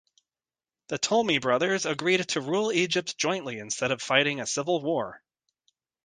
[0.87, 5.21] The Ptolemy brothers agreed to rule Egypt jointly instead of fighting a civil war.